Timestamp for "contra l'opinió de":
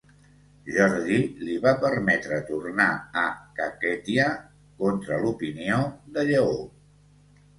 4.81-6.25